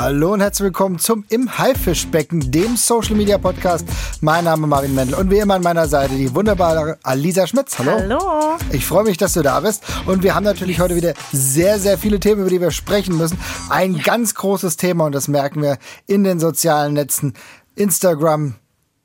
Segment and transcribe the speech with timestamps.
[0.00, 3.84] Hallo und herzlich willkommen zum Im Haifischbecken, dem Social Media Podcast.
[4.20, 7.76] Mein Name ist Marvin Mendel und wie immer an meiner Seite die wunderbare Alisa Schmitz.
[7.80, 7.90] Hallo.
[7.98, 8.20] Hallo.
[8.70, 9.82] Ich freue mich, dass du da bist.
[10.06, 13.40] Und wir haben natürlich heute wieder sehr, sehr viele Themen, über die wir sprechen müssen.
[13.70, 17.32] Ein ganz großes Thema und das merken wir in den sozialen Netzen.
[17.74, 18.54] Instagram,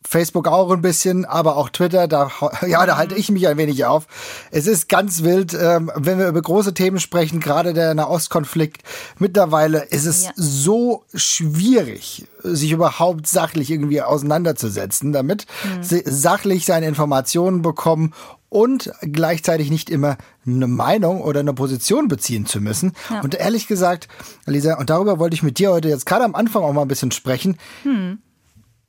[0.07, 2.31] Facebook auch ein bisschen, aber auch Twitter, da,
[2.67, 4.07] ja, da halte ich mich ein wenig auf.
[4.51, 8.83] Es ist ganz wild, ähm, wenn wir über große Themen sprechen, gerade der Nahostkonflikt.
[9.19, 10.31] Mittlerweile ist es ja.
[10.35, 16.01] so schwierig, sich überhaupt sachlich irgendwie auseinanderzusetzen damit, mhm.
[16.05, 18.13] sachlich seine Informationen bekommen
[18.53, 20.15] und gleichzeitig nicht immer
[20.45, 22.93] eine Meinung oder eine Position beziehen zu müssen.
[23.09, 23.21] Ja.
[23.21, 24.07] Und ehrlich gesagt,
[24.45, 26.87] Lisa, und darüber wollte ich mit dir heute jetzt gerade am Anfang auch mal ein
[26.87, 27.57] bisschen sprechen.
[27.81, 28.19] Hm.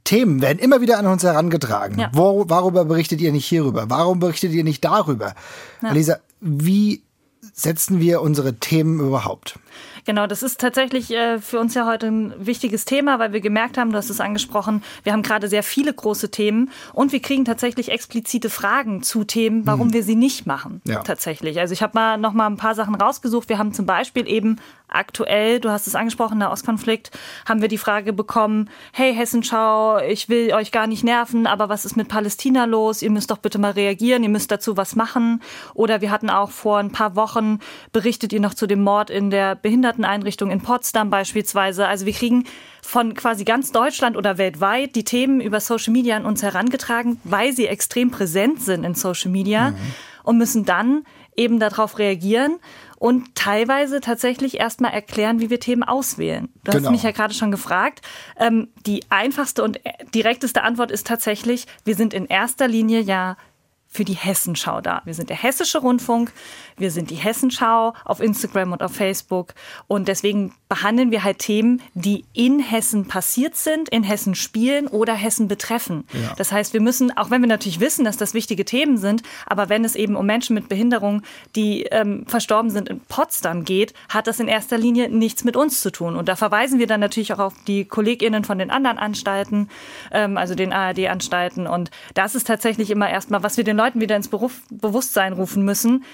[0.05, 1.99] Themen werden immer wieder an uns herangetragen.
[1.99, 2.11] Ja.
[2.13, 3.87] Wo, worüber berichtet ihr nicht hierüber?
[3.89, 5.35] Warum berichtet ihr nicht darüber?
[5.83, 5.93] Ja.
[5.93, 7.03] Lisa, wie
[7.53, 9.59] setzen wir unsere Themen überhaupt?
[10.05, 13.79] Genau, das ist tatsächlich äh, für uns ja heute ein wichtiges Thema, weil wir gemerkt
[13.79, 17.47] haben, du hast es angesprochen, wir haben gerade sehr viele große Themen und wir kriegen
[17.47, 19.95] tatsächlich explizite Fragen zu Themen, warum hm.
[19.95, 20.83] wir sie nicht machen.
[20.85, 21.03] Ja.
[21.03, 21.59] Tatsächlich.
[21.59, 23.49] Also ich habe mal noch mal ein paar Sachen rausgesucht.
[23.49, 24.59] Wir haben zum Beispiel eben
[24.95, 27.11] aktuell, du hast es angesprochen, der Ostkonflikt,
[27.47, 31.85] haben wir die Frage bekommen, hey Hessenschau, ich will euch gar nicht nerven, aber was
[31.85, 33.03] ist mit Palästina los?
[33.03, 35.43] Ihr müsst doch bitte mal reagieren, ihr müsst dazu was machen.
[35.75, 37.59] Oder wir hatten auch vor ein paar Wochen,
[37.93, 41.87] berichtet ihr noch zu dem Mord in der Behinderteneinrichtung in Potsdam beispielsweise.
[41.87, 42.45] Also wir kriegen
[42.83, 47.53] von quasi ganz Deutschland oder weltweit die Themen über Social Media an uns herangetragen, weil
[47.53, 49.77] sie extrem präsent sind in Social Media mhm.
[50.23, 51.05] und müssen dann
[51.37, 52.59] eben darauf reagieren
[52.99, 56.49] und teilweise tatsächlich erstmal erklären, wie wir Themen auswählen.
[56.65, 56.85] Du genau.
[56.85, 58.03] hast mich ja gerade schon gefragt.
[58.39, 59.81] Ähm, die einfachste und
[60.15, 63.37] direkteste Antwort ist tatsächlich, wir sind in erster Linie ja
[63.95, 65.03] für die Hessenschau da.
[65.05, 66.33] Wir sind der Hessische Rundfunk,
[66.77, 69.55] wir sind die Hessenschau auf Instagram und auf Facebook
[69.87, 75.15] und deswegen behandeln wir halt Themen, die in Hessen passiert sind, in Hessen spielen oder
[75.15, 76.09] Hessen betreffen.
[76.13, 76.35] Ja.
[76.37, 79.69] Das heißt, wir müssen, auch wenn wir natürlich wissen, dass das wichtige Themen sind, aber
[79.69, 81.23] wenn es eben um Menschen mit Behinderung,
[81.55, 85.81] die ähm, verstorben sind in Potsdam geht, hat das in erster Linie nichts mit uns
[85.81, 86.17] zu tun.
[86.17, 89.69] Und da verweisen wir dann natürlich auch auf die KollegInnen von den anderen Anstalten,
[90.11, 91.69] ähm, also den ARD-Anstalten.
[91.69, 95.65] Und das ist tatsächlich immer erstmal, was wir den Leuten wieder ins Beruf, Bewusstsein rufen
[95.65, 96.05] müssen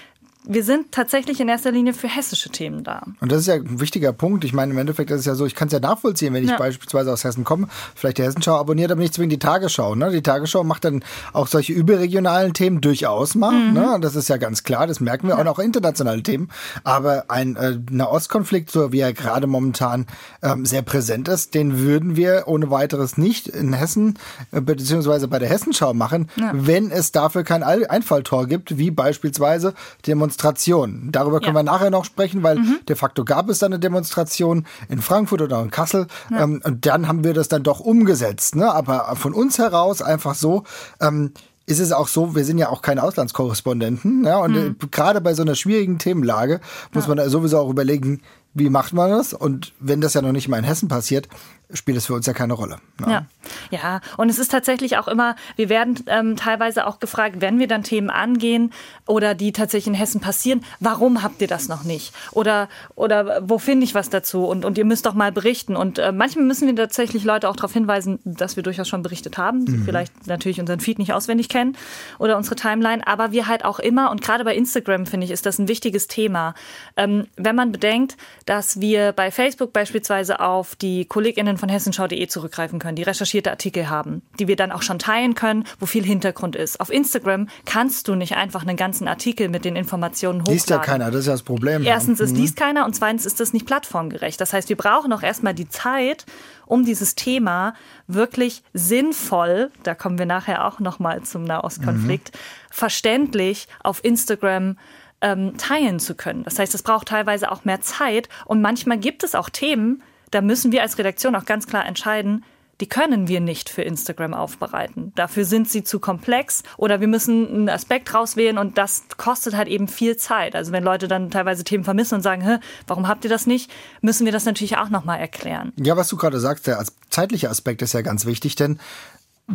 [0.43, 3.03] wir sind tatsächlich in erster Linie für hessische Themen da.
[3.19, 4.43] Und das ist ja ein wichtiger Punkt.
[4.43, 6.49] Ich meine, im Endeffekt ist es ja so, ich kann es ja nachvollziehen, wenn ich
[6.49, 6.57] ja.
[6.57, 9.93] beispielsweise aus Hessen komme, vielleicht die Hessenschau abonniert, aber nicht zwingend die Tagesschau.
[9.93, 10.09] Ne?
[10.11, 11.03] Die Tagesschau macht dann
[11.33, 13.51] auch solche überregionalen Themen durchaus mal.
[13.51, 13.73] Mhm.
[13.73, 13.97] Ne?
[14.01, 15.35] Das ist ja ganz klar, das merken wir.
[15.35, 15.41] Ja.
[15.41, 16.49] Und auch internationale Themen.
[16.83, 20.07] Aber ein äh, Nahostkonflikt, so wie er gerade momentan
[20.41, 24.17] ähm, sehr präsent ist, den würden wir ohne weiteres nicht in Hessen
[24.51, 26.51] äh, beziehungsweise bei der Hessenschau machen, ja.
[26.53, 29.75] wenn es dafür kein Einfalltor gibt, wie beispielsweise
[30.07, 31.09] Demonstrationen Demonstration.
[31.11, 31.59] Darüber können ja.
[31.59, 32.79] wir nachher noch sprechen, weil mhm.
[32.87, 36.07] de facto gab es dann eine Demonstration in Frankfurt oder in Kassel.
[36.29, 36.43] Ja.
[36.43, 38.55] Ähm, und dann haben wir das dann doch umgesetzt.
[38.55, 38.71] Ne?
[38.71, 40.63] Aber von uns heraus einfach so.
[40.99, 41.31] Ähm,
[41.67, 44.75] ist es auch so, wir sind ja auch keine Auslandskorrespondenten, ja, und mhm.
[44.89, 46.59] gerade bei so einer schwierigen Themenlage
[46.91, 47.15] muss ja.
[47.15, 48.21] man sowieso auch überlegen,
[48.53, 49.33] wie macht man das?
[49.33, 51.29] Und wenn das ja noch nicht mal in Hessen passiert,
[51.73, 52.77] spielt es für uns ja keine Rolle.
[52.99, 53.11] Ne?
[53.11, 53.25] Ja.
[53.71, 57.67] ja, und es ist tatsächlich auch immer, wir werden ähm, teilweise auch gefragt, wenn wir
[57.67, 58.71] dann Themen angehen
[59.07, 62.13] oder die tatsächlich in Hessen passieren, warum habt ihr das noch nicht?
[62.31, 64.45] Oder, oder wo finde ich was dazu?
[64.45, 65.75] Und, und ihr müsst doch mal berichten.
[65.75, 69.37] Und äh, manchmal müssen wir tatsächlich Leute auch darauf hinweisen, dass wir durchaus schon berichtet
[69.37, 69.85] haben, die mhm.
[69.85, 71.77] vielleicht natürlich unseren Feed nicht auswendig kennen
[72.19, 75.45] oder unsere Timeline, aber wir halt auch immer, und gerade bei Instagram finde ich, ist
[75.45, 76.53] das ein wichtiges Thema.
[76.97, 82.79] Ähm, wenn man bedenkt, dass wir bei Facebook beispielsweise auf die KollegInnen von hessenschau.de zurückgreifen
[82.79, 86.57] können, die recherchierte Artikel haben, die wir dann auch schon teilen können, wo viel Hintergrund
[86.57, 86.81] ist.
[86.81, 90.53] Auf Instagram kannst du nicht einfach einen ganzen Artikel mit den Informationen hochladen.
[90.53, 91.83] Liest ja keiner, das ist ja das Problem.
[91.83, 92.37] Erstens, es mhm.
[92.37, 94.41] liest keiner und zweitens ist das nicht plattformgerecht.
[94.41, 96.25] Das heißt, wir brauchen auch erstmal die Zeit,
[96.65, 97.75] um dieses Thema
[98.07, 102.37] wirklich sinnvoll, da kommen wir nachher auch nochmal zum Nahostkonflikt, mhm.
[102.71, 104.77] verständlich auf Instagram
[105.21, 106.43] ähm, teilen zu können.
[106.43, 110.01] Das heißt, es braucht teilweise auch mehr Zeit und manchmal gibt es auch Themen,
[110.31, 112.43] da müssen wir als Redaktion auch ganz klar entscheiden,
[112.81, 115.13] die können wir nicht für Instagram aufbereiten.
[115.13, 119.67] Dafür sind sie zu komplex oder wir müssen einen Aspekt rauswählen und das kostet halt
[119.67, 120.55] eben viel Zeit.
[120.55, 122.57] Also wenn Leute dann teilweise Themen vermissen und sagen, Hä,
[122.87, 125.73] warum habt ihr das nicht, müssen wir das natürlich auch nochmal erklären.
[125.77, 128.79] Ja, was du gerade sagst, der zeitliche Aspekt ist ja ganz wichtig, denn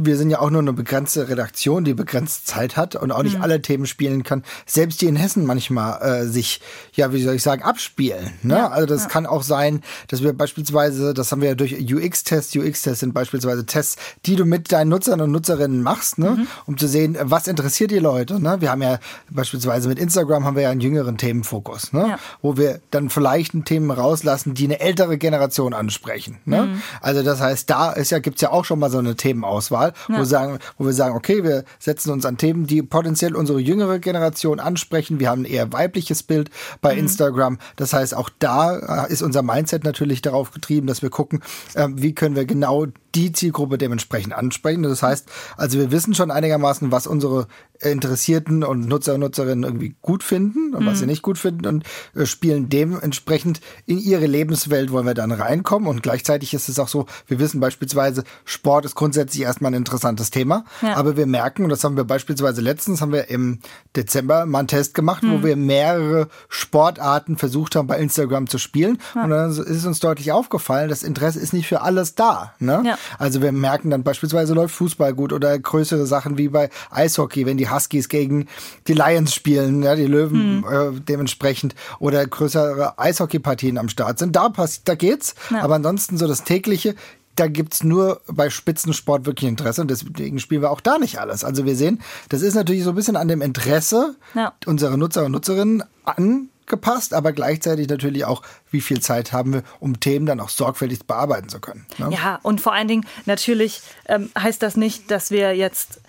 [0.01, 3.37] wir sind ja auch nur eine begrenzte Redaktion, die begrenzt Zeit hat und auch nicht
[3.37, 3.43] mhm.
[3.43, 4.43] alle Themen spielen kann.
[4.65, 6.61] Selbst die in Hessen manchmal äh, sich,
[6.95, 8.33] ja, wie soll ich sagen, abspielen.
[8.43, 8.55] Ne?
[8.55, 9.09] Ja, also das ja.
[9.09, 13.67] kann auch sein, dass wir beispielsweise, das haben wir ja durch UX-Tests, UX-Tests sind beispielsweise
[13.67, 16.31] Tests, die du mit deinen Nutzern und Nutzerinnen machst, ne?
[16.31, 16.47] Mhm.
[16.67, 18.41] um zu sehen, was interessiert die Leute.
[18.41, 18.61] Ne?
[18.61, 18.99] Wir haben ja
[19.31, 22.07] beispielsweise mit Instagram haben wir ja einen jüngeren Themenfokus, ne?
[22.11, 22.19] Ja.
[22.43, 26.39] wo wir dann vielleicht Themen rauslassen, die eine ältere Generation ansprechen.
[26.45, 26.63] Ne?
[26.63, 26.83] Mhm.
[27.01, 30.15] Also das heißt, da ist ja, gibt's ja auch schon mal so eine Themenauswahl, ja.
[30.15, 33.61] wo, wir sagen, wo wir sagen, okay, wir setzen uns an Themen, die potenziell unsere
[33.61, 35.21] jüngere Generation ansprechen.
[35.21, 36.51] Wir haben ein eher weibliches Bild
[36.81, 37.01] bei mhm.
[37.01, 37.59] Instagram.
[37.77, 41.43] Das heißt, auch da äh, ist unser Mindset natürlich darauf getrieben, dass wir gucken,
[41.75, 42.87] äh, wie können wir genau
[43.17, 44.83] die Zielgruppe dementsprechend ansprechen.
[44.83, 47.47] Das heißt, also wir wissen schon einigermaßen, was unsere
[47.81, 50.87] Interessierten und Nutzer und Nutzerinnen irgendwie gut finden und mhm.
[50.87, 51.85] was sie nicht gut finden und
[52.15, 56.89] äh, spielen dementsprechend in ihre Lebenswelt wollen wir dann reinkommen und gleichzeitig ist es auch
[56.89, 60.97] so, wir wissen beispielsweise, Sport ist grundsätzlich erstmal ein interessantes Thema, ja.
[60.97, 63.61] aber wir merken, und das haben wir beispielsweise letztens, haben wir im
[63.95, 65.33] Dezember mal einen Test gemacht, mhm.
[65.33, 69.25] wo wir mehrere Sportarten versucht haben bei Instagram zu spielen ja.
[69.25, 72.55] und dann ist uns deutlich aufgefallen, das Interesse ist nicht für alles da.
[72.59, 72.83] Ne?
[72.87, 72.99] Ja.
[73.19, 77.57] Also wir merken dann beispielsweise läuft Fußball gut oder größere Sachen wie bei Eishockey, wenn
[77.57, 78.47] die Huskies gegen
[78.87, 80.97] die Lions spielen, ja, die Löwen hm.
[80.97, 84.37] äh, dementsprechend oder größere Eishockeypartien am Start sind.
[84.37, 85.35] Da passt, da geht's.
[85.51, 85.63] Ja.
[85.63, 86.95] Aber ansonsten so das tägliche,
[87.37, 91.45] da gibt's nur bei Spitzensport wirklich Interesse und deswegen spielen wir auch da nicht alles.
[91.45, 92.01] Also wir sehen,
[92.31, 94.55] das ist natürlich so ein bisschen an dem Interesse ja.
[94.65, 99.63] unserer Nutzer und Nutzerinnen an gepasst, aber gleichzeitig natürlich auch, wie viel Zeit haben wir,
[99.81, 101.87] um Themen dann auch sorgfältig bearbeiten zu können.
[101.99, 102.11] Ne?
[102.13, 106.01] Ja, und vor allen Dingen natürlich ähm, heißt das nicht, dass wir jetzt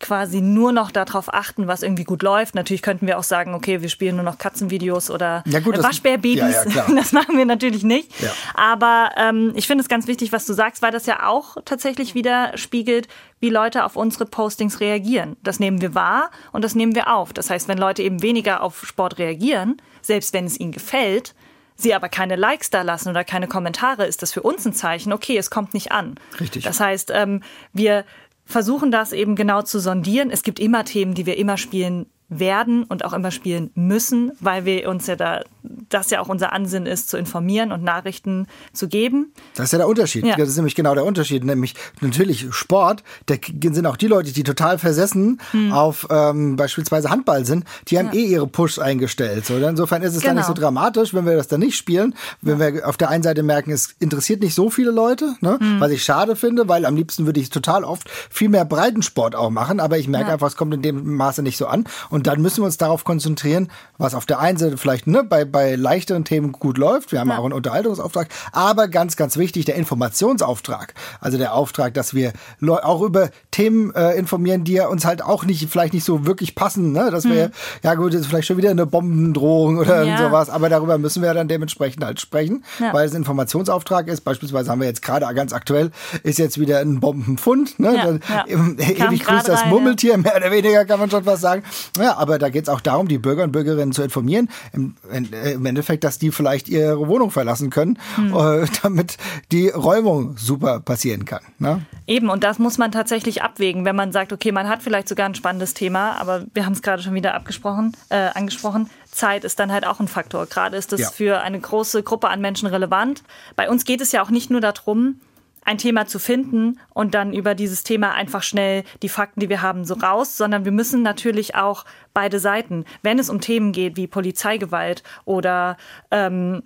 [0.00, 2.54] quasi nur noch darauf achten, was irgendwie gut läuft.
[2.54, 6.36] Natürlich könnten wir auch sagen, okay, wir spielen nur noch Katzenvideos oder ja Waschbärbabys.
[6.36, 8.10] Ja, ja, das machen wir natürlich nicht.
[8.54, 12.14] Aber ähm, ich finde es ganz wichtig, was du sagst, weil das ja auch tatsächlich
[12.14, 13.08] wieder spiegelt,
[13.40, 15.36] wie Leute auf unsere Postings reagieren.
[15.42, 17.32] Das nehmen wir wahr und das nehmen wir auf.
[17.32, 21.34] Das heißt, wenn Leute eben weniger auf Sport reagieren, selbst wenn es ihnen gefällt,
[21.74, 25.12] sie aber keine Likes da lassen oder keine Kommentare, ist das für uns ein Zeichen,
[25.12, 26.16] okay, es kommt nicht an.
[26.40, 26.64] Richtig.
[26.64, 27.42] Das heißt, ähm,
[27.72, 28.04] wir
[28.48, 30.30] versuchen das eben genau zu sondieren.
[30.30, 34.66] Es gibt immer Themen, die wir immer spielen werden und auch immer spielen müssen, weil
[34.66, 38.86] wir uns ja da, das ja auch unser Ansinn ist, zu informieren und Nachrichten zu
[38.88, 39.32] geben.
[39.54, 40.26] Das ist ja der Unterschied.
[40.26, 40.36] Ja.
[40.36, 41.44] Das ist nämlich genau der Unterschied.
[41.44, 45.72] Nämlich natürlich Sport, da sind auch die Leute, die total versessen hm.
[45.72, 48.20] auf ähm, beispielsweise Handball sind, die haben ja.
[48.20, 49.46] eh ihre Push eingestellt.
[49.46, 50.28] So, insofern ist es genau.
[50.28, 50.66] dann nicht so genau.
[50.66, 52.14] dramatisch, wenn wir das dann nicht spielen.
[52.42, 52.74] Wenn ja.
[52.74, 55.58] wir auf der einen Seite merken, es interessiert nicht so viele Leute, ne?
[55.58, 55.80] Hm.
[55.80, 59.50] was ich schade finde, weil am liebsten würde ich total oft viel mehr Breitensport auch
[59.50, 61.84] machen, aber ich merke einfach, es kommt in dem Maße nicht so an.
[62.10, 65.22] Und und dann müssen wir uns darauf konzentrieren, was auf der einen Seite vielleicht ne,
[65.22, 67.12] bei, bei leichteren Themen gut läuft.
[67.12, 67.38] Wir haben ja.
[67.38, 68.26] auch einen Unterhaltungsauftrag.
[68.50, 70.94] Aber ganz, ganz wichtig, der Informationsauftrag.
[71.20, 75.44] Also der Auftrag, dass wir auch über Themen äh, informieren, die ja uns halt auch
[75.44, 76.90] nicht, vielleicht nicht so wirklich passen.
[76.90, 77.12] Ne?
[77.12, 77.30] Dass hm.
[77.30, 77.50] wir,
[77.84, 80.18] ja gut, das ist vielleicht schon wieder eine Bombendrohung oder ja.
[80.18, 80.50] sowas.
[80.50, 82.92] Aber darüber müssen wir dann dementsprechend halt sprechen, ja.
[82.92, 84.22] weil es ein Informationsauftrag ist.
[84.22, 85.92] Beispielsweise haben wir jetzt gerade ganz aktuell,
[86.24, 87.78] ist jetzt wieder ein Bombenfund.
[87.78, 88.18] Ne?
[88.28, 88.44] Ja.
[88.48, 91.62] Ewig grüßt das Murmeltier, mehr oder weniger kann man schon was sagen.
[91.96, 94.48] Ja, aber da geht es auch darum, die Bürger und Bürgerinnen zu informieren.
[94.72, 98.34] Im, äh, im Endeffekt, dass die vielleicht ihre Wohnung verlassen können, hm.
[98.34, 99.18] äh, damit
[99.52, 101.42] die Räumung super passieren kann.
[101.58, 101.82] Ne?
[102.06, 105.26] Eben, und das muss man tatsächlich abwägen, wenn man sagt, okay, man hat vielleicht sogar
[105.26, 108.88] ein spannendes Thema, aber wir haben es gerade schon wieder abgesprochen, äh, angesprochen.
[109.10, 110.46] Zeit ist dann halt auch ein Faktor.
[110.46, 111.10] Gerade ist das ja.
[111.10, 113.22] für eine große Gruppe an Menschen relevant.
[113.56, 115.20] Bei uns geht es ja auch nicht nur darum,
[115.68, 119.60] ein Thema zu finden und dann über dieses Thema einfach schnell die Fakten, die wir
[119.60, 121.84] haben, so raus, sondern wir müssen natürlich auch
[122.14, 125.76] beide Seiten, wenn es um Themen geht wie Polizeigewalt oder
[126.10, 126.62] ähm,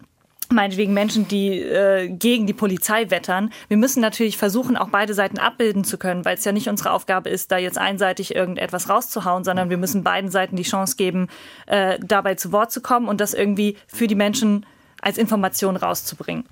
[0.50, 3.50] meinetwegen Menschen, die äh, gegen die Polizei wettern.
[3.66, 6.92] Wir müssen natürlich versuchen, auch beide Seiten abbilden zu können, weil es ja nicht unsere
[6.92, 11.26] Aufgabe ist, da jetzt einseitig irgendetwas rauszuhauen, sondern wir müssen beiden Seiten die Chance geben,
[11.66, 14.64] äh, dabei zu Wort zu kommen und das irgendwie für die Menschen
[15.00, 16.44] als Information rauszubringen.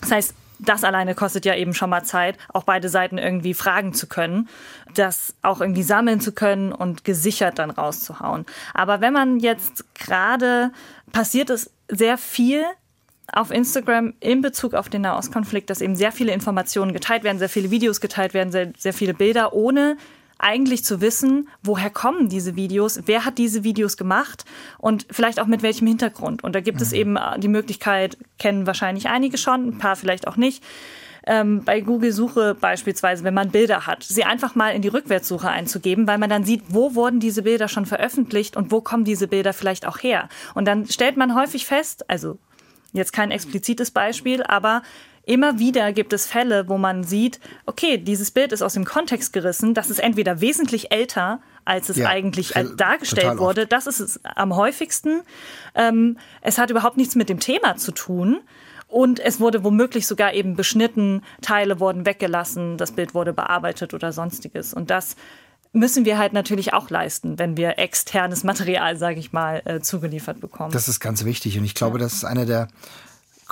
[0.00, 3.92] Das heißt, das alleine kostet ja eben schon mal Zeit, auch beide Seiten irgendwie fragen
[3.92, 4.48] zu können,
[4.94, 8.46] das auch irgendwie sammeln zu können und gesichert dann rauszuhauen.
[8.74, 10.72] Aber wenn man jetzt gerade
[11.12, 12.64] passiert es sehr viel
[13.32, 17.48] auf Instagram in Bezug auf den Nahostkonflikt, dass eben sehr viele Informationen geteilt werden, sehr
[17.48, 19.96] viele Videos geteilt werden, sehr, sehr viele Bilder, ohne
[20.42, 24.44] eigentlich zu wissen, woher kommen diese Videos, wer hat diese Videos gemacht
[24.78, 26.44] und vielleicht auch mit welchem Hintergrund.
[26.44, 26.82] Und da gibt mhm.
[26.82, 30.62] es eben äh, die Möglichkeit, kennen wahrscheinlich einige schon, ein paar vielleicht auch nicht.
[31.24, 36.08] Ähm, bei Google-Suche beispielsweise, wenn man Bilder hat, sie einfach mal in die Rückwärtssuche einzugeben,
[36.08, 39.52] weil man dann sieht, wo wurden diese Bilder schon veröffentlicht und wo kommen diese Bilder
[39.52, 40.28] vielleicht auch her.
[40.54, 42.38] Und dann stellt man häufig fest, also
[42.92, 44.82] jetzt kein explizites Beispiel, aber
[45.24, 49.32] immer wieder gibt es Fälle, wo man sieht, okay, dieses Bild ist aus dem Kontext
[49.32, 53.66] gerissen, das ist entweder wesentlich älter, als es ja, eigentlich dargestellt wurde.
[53.66, 55.22] Das ist es am häufigsten.
[55.74, 58.40] Ähm, es hat überhaupt nichts mit dem Thema zu tun.
[58.88, 64.12] Und es wurde womöglich sogar eben beschnitten, Teile wurden weggelassen, das Bild wurde bearbeitet oder
[64.12, 64.74] sonstiges.
[64.74, 65.16] Und das
[65.72, 70.40] müssen wir halt natürlich auch leisten, wenn wir externes Material, sage ich mal, äh, zugeliefert
[70.40, 70.72] bekommen.
[70.72, 72.04] Das ist ganz wichtig und ich glaube, ja.
[72.04, 72.68] das ist einer der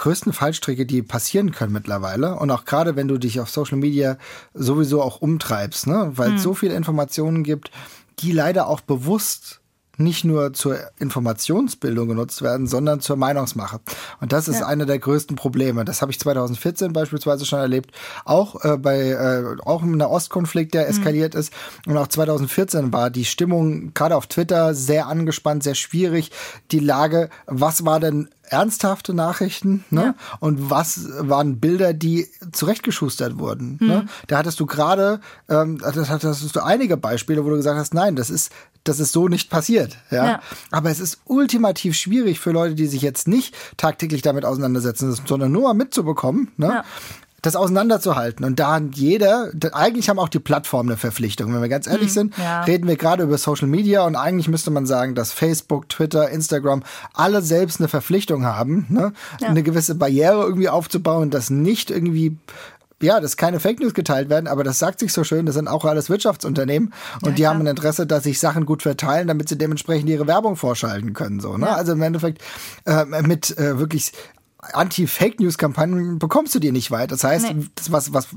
[0.01, 2.37] größten Fallstricke, die passieren können mittlerweile.
[2.37, 4.17] Und auch gerade, wenn du dich auf Social Media
[4.55, 6.13] sowieso auch umtreibst, ne?
[6.15, 6.37] weil hm.
[6.37, 7.71] es so viele Informationen gibt,
[8.19, 9.61] die leider auch bewusst
[10.01, 13.81] nicht nur zur Informationsbildung genutzt werden, sondern zur Meinungsmache.
[14.21, 14.67] Und das ist ja.
[14.67, 15.85] eine der größten Probleme.
[15.85, 17.93] Das habe ich 2014 beispielsweise schon erlebt,
[18.25, 20.91] auch äh, bei äh, auch im Nahostkonflikt, der mhm.
[20.91, 21.41] eskaliert mhm.
[21.41, 21.53] ist.
[21.87, 26.31] Und auch 2014 war die Stimmung gerade auf Twitter sehr angespannt, sehr schwierig.
[26.71, 30.03] Die Lage, was war denn ernsthafte Nachrichten ne?
[30.03, 30.15] Ja.
[30.41, 33.79] und was waren Bilder, die zurechtgeschustert wurden.
[33.81, 33.87] Mhm.
[33.87, 34.07] Ne?
[34.27, 38.17] Da hattest du gerade, ähm, das hattest du einige Beispiele, wo du gesagt hast, nein,
[38.17, 38.53] das ist
[38.85, 39.99] das ist so nicht passiert.
[40.11, 40.27] Ja?
[40.27, 40.41] ja?
[40.71, 45.53] Aber es ist ultimativ schwierig für Leute, die sich jetzt nicht tagtäglich damit auseinandersetzen, sondern
[45.53, 46.49] nur mal mitzubekommen.
[46.57, 46.69] Ne?
[46.69, 46.85] Ja
[47.43, 48.45] das auseinanderzuhalten.
[48.45, 51.53] Und da hat jeder, eigentlich haben auch die Plattformen eine Verpflichtung.
[51.55, 52.63] Wenn wir ganz ehrlich mhm, sind, ja.
[52.63, 56.83] reden wir gerade über Social Media und eigentlich müsste man sagen, dass Facebook, Twitter, Instagram
[57.15, 59.13] alle selbst eine Verpflichtung haben, ne?
[59.41, 59.49] Ja.
[59.49, 62.37] eine gewisse Barriere irgendwie aufzubauen, dass nicht irgendwie
[63.03, 65.69] ja, dass keine Fake News geteilt werden, aber das sagt sich so schön, das sind
[65.69, 66.93] auch alles Wirtschaftsunternehmen
[67.23, 70.27] und ja, die haben ein Interesse, dass sich Sachen gut verteilen, damit sie dementsprechend ihre
[70.27, 71.41] Werbung vorschalten können.
[71.41, 71.75] So, ne?
[71.75, 72.43] Also im Endeffekt
[72.85, 74.13] äh, mit äh, wirklich
[74.73, 77.13] Anti-Fake-News-Kampagnen bekommst du dir nicht weit.
[77.13, 77.67] Das heißt, nee.
[77.75, 78.29] das was, was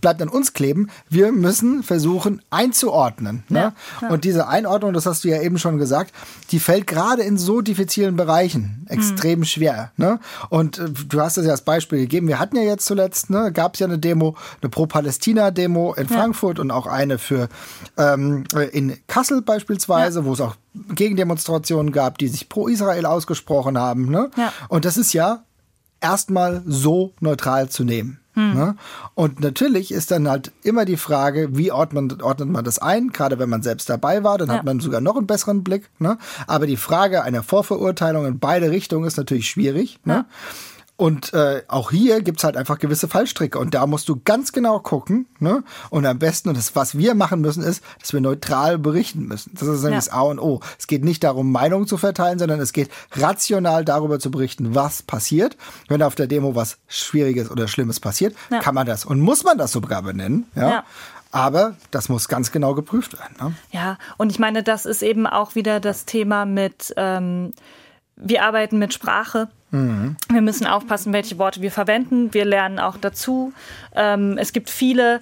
[0.00, 0.88] bleibt an uns kleben.
[1.08, 3.44] Wir müssen versuchen einzuordnen.
[3.48, 3.58] Ne?
[3.58, 4.08] Ja, ja.
[4.08, 6.14] Und diese Einordnung, das hast du ja eben schon gesagt,
[6.50, 9.44] die fällt gerade in so diffizilen Bereichen extrem mhm.
[9.44, 9.92] schwer.
[9.96, 10.20] Ne?
[10.48, 12.28] Und äh, du hast es ja als Beispiel gegeben.
[12.28, 16.16] Wir hatten ja jetzt zuletzt, ne, gab es ja eine Demo, eine Pro-Palästina-Demo in ja.
[16.16, 17.48] Frankfurt und auch eine für
[17.96, 20.56] ähm, in Kassel beispielsweise, wo es auch
[20.94, 24.10] Gegendemonstrationen gab, die sich pro Israel ausgesprochen haben.
[24.10, 24.30] Ne?
[24.68, 25.42] Und das ist ja
[26.02, 28.18] erstmal so neutral zu nehmen.
[28.34, 28.54] Hm.
[28.54, 28.76] Ne?
[29.14, 33.10] Und natürlich ist dann halt immer die Frage, wie ordnet, ordnet man das ein?
[33.12, 34.54] Gerade wenn man selbst dabei war, dann ja.
[34.54, 35.90] hat man sogar noch einen besseren Blick.
[35.98, 36.16] Ne?
[36.46, 39.98] Aber die Frage einer Vorverurteilung in beide Richtungen ist natürlich schwierig.
[40.04, 40.12] Ne?
[40.12, 40.18] Ja.
[40.20, 40.26] Ne?
[41.02, 43.58] Und äh, auch hier gibt's halt einfach gewisse Fallstricke.
[43.58, 45.26] Und da musst du ganz genau gucken.
[45.40, 45.64] Ne?
[45.90, 49.50] Und am besten, und das, was wir machen müssen, ist, dass wir neutral berichten müssen.
[49.54, 49.96] Das ist nämlich ja.
[49.96, 50.60] das A und O.
[50.78, 55.02] Es geht nicht darum, Meinungen zu verteilen, sondern es geht rational darüber zu berichten, was
[55.02, 55.56] passiert.
[55.88, 58.60] Wenn auf der Demo was Schwieriges oder Schlimmes passiert, ja.
[58.60, 60.46] kann man das und muss man das sogar benennen.
[60.54, 60.70] Ja.
[60.70, 60.84] ja.
[61.32, 63.34] Aber das muss ganz genau geprüft werden.
[63.40, 63.54] Ne?
[63.72, 67.54] Ja, und ich meine, das ist eben auch wieder das Thema mit, ähm,
[68.14, 69.48] wir arbeiten mit Sprache.
[69.72, 70.16] Mhm.
[70.30, 72.32] Wir müssen aufpassen, welche Worte wir verwenden.
[72.32, 73.52] Wir lernen auch dazu.
[73.96, 75.20] Ähm, es gibt viele.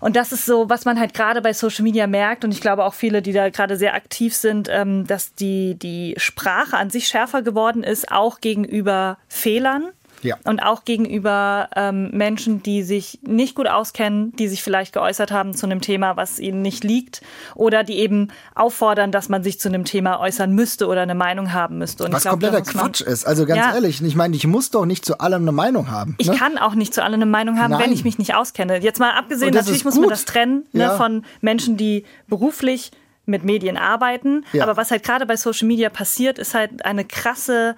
[0.00, 2.44] Und das ist so, was man halt gerade bei Social Media merkt.
[2.44, 6.14] Und ich glaube auch viele, die da gerade sehr aktiv sind, ähm, dass die, die
[6.18, 9.84] Sprache an sich schärfer geworden ist, auch gegenüber Fehlern.
[10.24, 10.36] Ja.
[10.44, 15.54] Und auch gegenüber ähm, Menschen, die sich nicht gut auskennen, die sich vielleicht geäußert haben
[15.54, 17.22] zu einem Thema, was ihnen nicht liegt,
[17.54, 21.52] oder die eben auffordern, dass man sich zu einem Thema äußern müsste oder eine Meinung
[21.52, 22.04] haben müsste.
[22.04, 23.26] Und was glaub, kompletter Quatsch ist.
[23.26, 23.74] Also ganz ja.
[23.74, 26.14] ehrlich, ich meine, ich muss doch nicht zu allem eine Meinung haben.
[26.18, 26.36] Ich ne?
[26.36, 27.84] kann auch nicht zu allem eine Meinung haben, Nein.
[27.84, 28.78] wenn ich mich nicht auskenne.
[28.78, 30.96] Jetzt mal abgesehen, natürlich muss man das trennen ne, ja.
[30.96, 32.90] von Menschen, die beruflich
[33.26, 34.44] mit Medien arbeiten.
[34.52, 34.64] Ja.
[34.64, 37.76] Aber was halt gerade bei Social Media passiert, ist halt eine krasse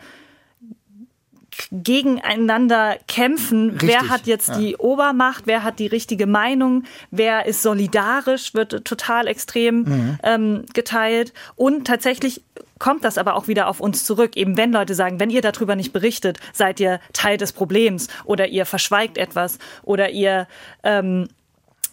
[1.73, 3.71] gegeneinander kämpfen.
[3.71, 4.59] Richtig, wer hat jetzt ja.
[4.59, 5.47] die Obermacht?
[5.47, 6.85] Wer hat die richtige Meinung?
[7.11, 8.55] Wer ist solidarisch?
[8.55, 10.19] Wird total extrem mhm.
[10.23, 11.33] ähm, geteilt.
[11.57, 12.43] Und tatsächlich
[12.79, 14.37] kommt das aber auch wieder auf uns zurück.
[14.37, 18.49] Eben wenn Leute sagen, wenn ihr darüber nicht berichtet, seid ihr Teil des Problems oder
[18.49, 20.47] ihr verschweigt etwas oder ihr
[20.83, 21.29] ähm,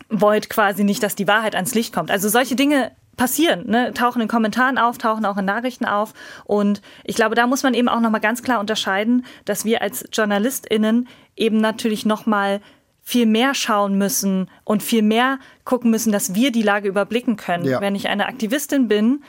[0.09, 2.11] wollt quasi nicht, dass die Wahrheit ans Licht kommt.
[2.11, 3.93] Also solche Dinge passieren, ne?
[3.93, 6.13] tauchen in Kommentaren auf, tauchen auch in Nachrichten auf.
[6.45, 10.05] Und ich glaube, da muss man eben auch nochmal ganz klar unterscheiden, dass wir als
[10.11, 12.61] JournalistInnen eben natürlich nochmal
[13.03, 17.65] viel mehr schauen müssen und viel mehr gucken müssen, dass wir die Lage überblicken können.
[17.65, 17.81] Ja.
[17.81, 19.23] Wenn ich eine Aktivistin bin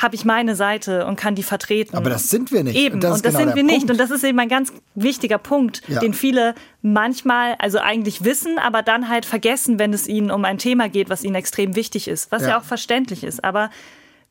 [0.00, 1.94] habe ich meine Seite und kann die vertreten.
[1.94, 2.74] Aber das sind wir nicht.
[2.74, 3.74] Eben, und das, und das genau sind wir Punkt.
[3.74, 3.90] nicht.
[3.90, 6.00] Und das ist eben ein ganz wichtiger Punkt, ja.
[6.00, 10.56] den viele manchmal, also eigentlich wissen, aber dann halt vergessen, wenn es ihnen um ein
[10.56, 13.44] Thema geht, was ihnen extrem wichtig ist, was ja, ja auch verständlich ist.
[13.44, 13.70] Aber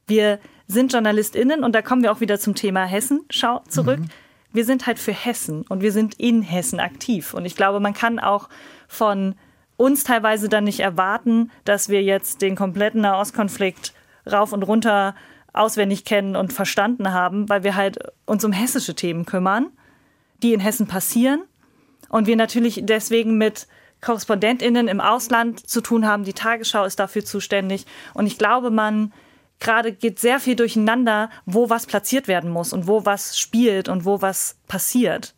[0.08, 4.00] wir sind JournalistInnen und da kommen wir auch wieder zum Thema Hessen Schau zurück.
[4.00, 4.10] Mhm.
[4.52, 7.36] Wir sind halt für Hessen und wir sind in Hessen aktiv.
[7.36, 8.50] Und ich glaube, man kann auch
[8.88, 9.36] von
[9.78, 13.94] uns teilweise dann nicht erwarten, dass wir jetzt den kompletten Nahostkonflikt
[14.30, 15.14] rauf und runter
[15.54, 19.68] auswendig kennen und verstanden haben, weil wir halt uns um hessische Themen kümmern,
[20.42, 21.42] die in Hessen passieren
[22.10, 23.68] Und wir natürlich deswegen mit
[24.02, 26.24] KorrespondentInnen im Ausland zu tun haben.
[26.24, 27.86] Die Tagesschau ist dafür zuständig.
[28.14, 29.14] Und ich glaube, man
[29.60, 34.06] gerade geht sehr viel durcheinander, wo was platziert werden muss und wo was spielt und
[34.06, 35.36] wo was passiert.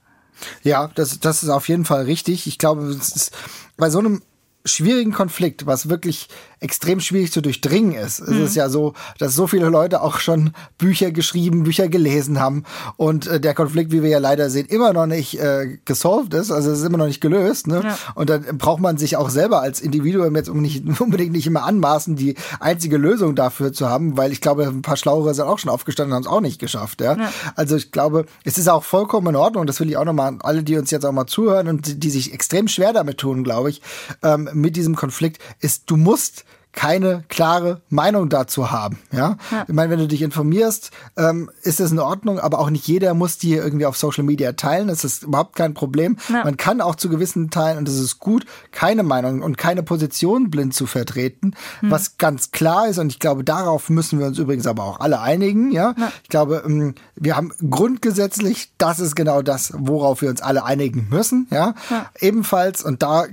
[0.64, 2.48] Ja, das, das ist auf jeden Fall richtig.
[2.48, 3.32] Ich glaube, ist
[3.78, 4.22] bei so einem
[4.64, 6.28] schwierigen Konflikt, was wirklich
[6.62, 8.22] extrem schwierig zu durchdringen ist.
[8.22, 8.36] Mhm.
[8.36, 12.64] Es ist ja so, dass so viele Leute auch schon Bücher geschrieben, Bücher gelesen haben
[12.98, 16.52] und äh, der Konflikt, wie wir ja leider sehen, immer noch nicht äh, gesolved ist,
[16.52, 17.66] also es ist immer noch nicht gelöst.
[17.66, 17.82] Ne?
[17.84, 17.98] Ja.
[18.14, 22.16] Und dann braucht man sich auch selber als Individuum jetzt nicht, unbedingt nicht immer anmaßen,
[22.16, 25.72] die einzige Lösung dafür zu haben, weil ich glaube, ein paar Schlauere sind auch schon
[25.72, 27.02] aufgestanden und haben es auch nicht geschafft.
[27.02, 27.18] Ja?
[27.18, 27.34] ja?
[27.56, 30.62] Also ich glaube, es ist auch vollkommen in Ordnung, das will ich auch nochmal alle,
[30.62, 33.72] die uns jetzt auch mal zuhören und die, die sich extrem schwer damit tun, glaube
[33.72, 33.82] ich,
[34.22, 39.00] ähm, mit diesem Konflikt, ist, du musst keine klare Meinung dazu haben.
[39.12, 39.38] Ja?
[39.52, 39.66] ja.
[39.68, 43.14] Ich meine, wenn du dich informierst, ähm, ist das in Ordnung, aber auch nicht jeder
[43.14, 44.88] muss die irgendwie auf Social Media teilen.
[44.88, 46.18] Das ist überhaupt kein Problem.
[46.30, 46.44] Ja.
[46.44, 50.50] Man kann auch zu gewissen Teilen, und es ist gut, keine Meinung und keine Position
[50.50, 51.92] blind zu vertreten, hm.
[51.92, 53.00] was ganz klar ist.
[53.00, 55.72] Und ich glaube, darauf müssen wir uns übrigens aber auch alle einigen.
[55.72, 55.94] Ja?
[55.98, 56.12] ja.
[56.24, 61.08] Ich glaube, ähm, wir haben grundgesetzlich, das ist genau das, worauf wir uns alle einigen
[61.10, 61.48] müssen.
[61.52, 61.76] Ja?
[62.20, 63.26] Ebenfalls, und da,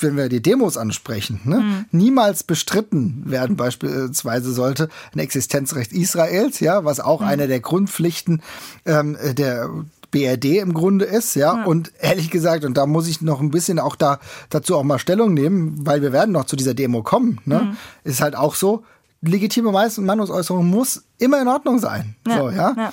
[0.00, 1.56] wenn wir die Demos ansprechen, ne?
[1.56, 1.84] Hm.
[1.90, 7.26] niemals bestritten, bestritten werden, beispielsweise sollte ein Existenzrecht Israels, ja, was auch mhm.
[7.26, 8.42] eine der Grundpflichten
[8.84, 9.70] ähm, der
[10.10, 11.56] BRD im Grunde ist, ja?
[11.56, 11.64] ja?
[11.64, 14.18] Und ehrlich gesagt, und da muss ich noch ein bisschen auch da
[14.50, 17.60] dazu auch mal Stellung nehmen, weil wir werden noch zu dieser Demo kommen, ne?
[17.60, 17.76] Mhm.
[18.04, 18.84] Ist halt auch so,
[19.20, 22.14] legitime Meinungsäußerung muss immer in Ordnung sein.
[22.26, 22.36] Ja.
[22.38, 22.74] So, ja?
[22.76, 22.92] ja.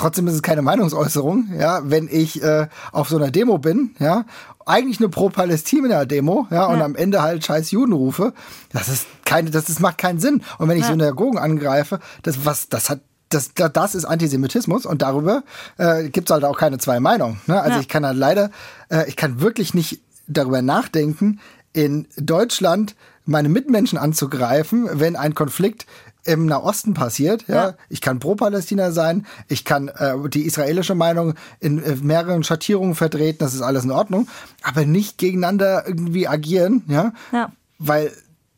[0.00, 4.24] Trotzdem ist es keine Meinungsäußerung, ja, wenn ich äh, auf so einer Demo bin, ja,
[4.64, 8.32] eigentlich eine Pro-Palästina-Demo, ja, und am Ende halt scheiß Juden rufe,
[8.72, 10.42] das ist keine, das, das macht keinen Sinn.
[10.58, 10.90] Und wenn ich ja.
[10.90, 15.44] Synagogen angreife, das was, das hat das, das ist Antisemitismus und darüber
[15.78, 17.40] äh, gibt es halt auch keine zwei Meinungen.
[17.46, 17.60] Ne?
[17.60, 17.80] Also ja.
[17.80, 18.50] ich kann halt leider,
[18.90, 21.38] äh, ich kann wirklich nicht darüber nachdenken,
[21.72, 25.86] in Deutschland meine Mitmenschen anzugreifen, wenn ein Konflikt
[26.24, 27.44] im Nahosten passiert.
[27.46, 27.74] Ja, ja.
[27.88, 32.96] ich kann pro Palästina sein, ich kann äh, die israelische Meinung in äh, mehreren Schattierungen
[32.96, 34.26] vertreten, das ist alles in Ordnung,
[34.64, 37.52] aber nicht gegeneinander irgendwie agieren, ja, ja.
[37.78, 38.10] weil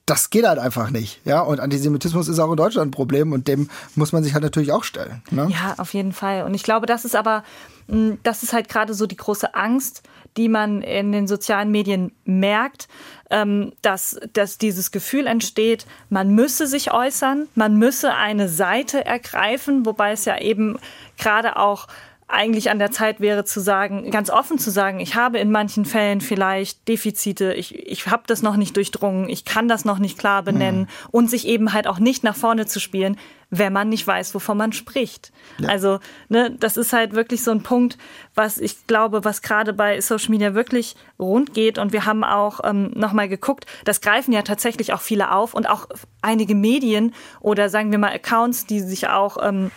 [0.06, 1.40] das geht halt einfach nicht, ja.
[1.40, 4.72] Und Antisemitismus ist auch in Deutschland ein Problem und dem muss man sich halt natürlich
[4.72, 5.22] auch stellen.
[5.30, 5.48] Ne?
[5.50, 6.42] Ja, auf jeden Fall.
[6.42, 7.44] Und ich glaube, das ist aber,
[7.88, 10.02] hm, das ist halt gerade so die große Angst,
[10.36, 12.88] die man in den sozialen Medien merkt,
[13.30, 19.86] ähm, dass, dass dieses Gefühl entsteht, man müsse sich äußern, man müsse eine Seite ergreifen,
[19.86, 20.78] wobei es ja eben
[21.18, 21.86] gerade auch
[22.32, 25.84] eigentlich an der Zeit wäre zu sagen, ganz offen zu sagen, ich habe in manchen
[25.84, 30.18] Fällen vielleicht Defizite, ich, ich habe das noch nicht durchdrungen, ich kann das noch nicht
[30.18, 31.08] klar benennen mhm.
[31.10, 33.18] und sich eben halt auch nicht nach vorne zu spielen,
[33.50, 35.30] wenn man nicht weiß, wovon man spricht.
[35.58, 35.68] Ja.
[35.68, 37.98] Also, ne, das ist halt wirklich so ein Punkt,
[38.34, 41.76] was ich glaube, was gerade bei Social Media wirklich rund geht.
[41.76, 45.68] Und wir haben auch ähm, nochmal geguckt, das greifen ja tatsächlich auch viele auf und
[45.68, 45.86] auch
[46.22, 49.70] einige Medien oder sagen wir mal Accounts, die sich auch ähm,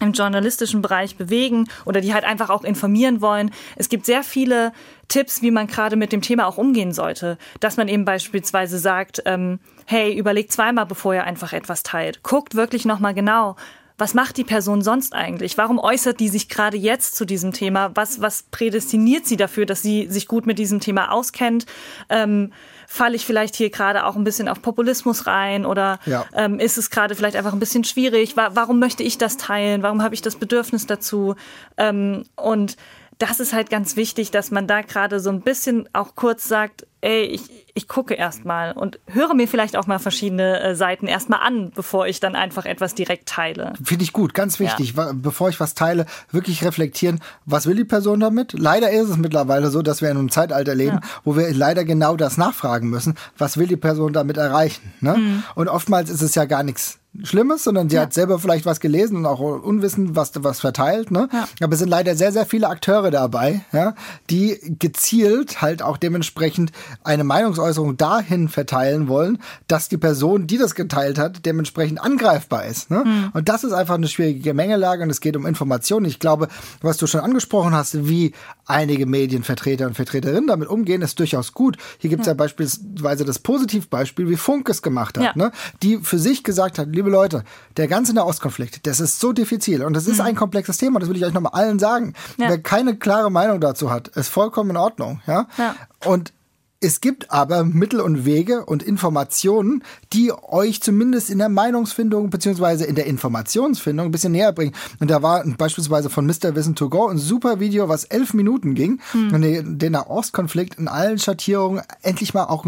[0.00, 3.50] im journalistischen Bereich bewegen oder die halt einfach auch informieren wollen.
[3.76, 4.72] Es gibt sehr viele
[5.08, 7.38] Tipps, wie man gerade mit dem Thema auch umgehen sollte.
[7.60, 12.22] Dass man eben beispielsweise sagt, ähm, hey, überlegt zweimal, bevor ihr einfach etwas teilt.
[12.22, 13.56] Guckt wirklich nochmal genau,
[13.98, 15.58] was macht die Person sonst eigentlich?
[15.58, 17.90] Warum äußert die sich gerade jetzt zu diesem Thema?
[17.94, 21.66] Was, was prädestiniert sie dafür, dass sie sich gut mit diesem Thema auskennt?
[22.08, 22.52] Ähm,
[22.90, 26.24] falle ich vielleicht hier gerade auch ein bisschen auf Populismus rein oder ja.
[26.34, 28.34] ähm, ist es gerade vielleicht einfach ein bisschen schwierig?
[28.34, 29.82] Wa warum möchte ich das teilen?
[29.82, 31.36] Warum habe ich das Bedürfnis dazu?
[31.76, 32.78] Ähm, und
[33.18, 36.86] das ist halt ganz wichtig, dass man da gerade so ein bisschen auch kurz sagt,
[37.00, 37.42] ey, ich,
[37.74, 42.06] ich gucke erstmal und höre mir vielleicht auch mal verschiedene äh, Seiten erstmal an, bevor
[42.06, 43.72] ich dann einfach etwas direkt teile.
[43.82, 45.12] Finde ich gut, ganz wichtig, ja.
[45.14, 48.52] bevor ich was teile, wirklich reflektieren, was will die Person damit?
[48.52, 51.08] Leider ist es mittlerweile so, dass wir in einem Zeitalter leben, ja.
[51.24, 54.92] wo wir leider genau das nachfragen müssen, was will die Person damit erreichen?
[55.00, 55.16] Ne?
[55.16, 55.42] Mhm.
[55.54, 58.02] Und oftmals ist es ja gar nichts Schlimmes, sondern sie ja.
[58.02, 61.10] hat selber vielleicht was gelesen und auch unwissend was, was verteilt.
[61.10, 61.28] Ne?
[61.32, 61.48] Ja.
[61.60, 63.94] Aber es sind leider sehr, sehr viele Akteure dabei, ja,
[64.30, 70.74] die gezielt halt auch dementsprechend eine Meinungsäußerung dahin verteilen wollen, dass die Person, die das
[70.74, 72.90] geteilt hat, dementsprechend angreifbar ist.
[72.90, 73.04] Ne?
[73.04, 73.30] Mhm.
[73.32, 76.06] Und das ist einfach eine schwierige Gemengelage und es geht um Informationen.
[76.06, 76.48] Ich glaube,
[76.80, 78.32] was du schon angesprochen hast, wie
[78.66, 81.76] einige Medienvertreter und Vertreterinnen damit umgehen, ist durchaus gut.
[81.98, 82.32] Hier gibt es ja.
[82.32, 82.36] ja.
[82.36, 85.52] beispielsweise das Positivbeispiel, wie Funk es gemacht hat, ne?
[85.82, 87.44] die für sich gesagt hat, liebe liebe Leute,
[87.76, 90.26] der ganze Nahostkonflikt, das ist so diffizil und das ist mhm.
[90.26, 92.14] ein komplexes Thema, das will ich euch nochmal allen sagen.
[92.36, 92.48] Ja.
[92.48, 95.20] Wer keine klare Meinung dazu hat, ist vollkommen in Ordnung.
[95.26, 95.46] Ja?
[95.56, 95.74] ja.
[96.04, 96.32] Und
[96.80, 102.84] Es gibt aber Mittel und Wege und Informationen, die euch zumindest in der Meinungsfindung beziehungsweise
[102.84, 104.74] in der Informationsfindung ein bisschen näher bringen.
[105.00, 106.54] Und da war beispielsweise von Mr.
[106.54, 109.34] Wissen to Go ein super Video, was elf Minuten ging hm.
[109.34, 112.64] und den Nahostkonflikt in allen Schattierungen endlich mal auch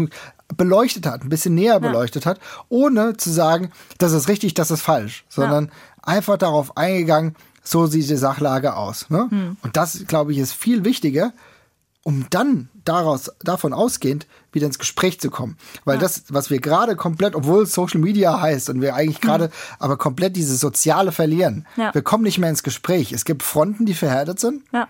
[0.57, 1.79] beleuchtet hat, ein bisschen näher ja.
[1.79, 5.71] beleuchtet hat, ohne zu sagen, das ist richtig, das ist falsch, sondern ja.
[6.03, 9.09] einfach darauf eingegangen, so sieht die Sachlage aus.
[9.09, 9.27] Ne?
[9.29, 9.57] Hm.
[9.61, 11.31] Und das, glaube ich, ist viel wichtiger,
[12.03, 15.57] um dann daraus, davon ausgehend wieder ins Gespräch zu kommen.
[15.85, 16.01] Weil ja.
[16.01, 19.51] das, was wir gerade komplett, obwohl Social Media heißt und wir eigentlich gerade mhm.
[19.79, 21.93] aber komplett dieses Soziale verlieren, ja.
[21.93, 23.11] wir kommen nicht mehr ins Gespräch.
[23.11, 24.63] Es gibt Fronten, die verhärtet sind.
[24.73, 24.87] Ja.